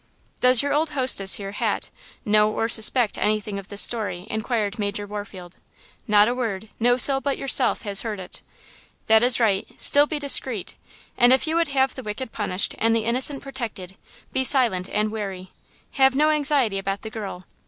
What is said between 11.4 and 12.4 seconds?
you would have the wicked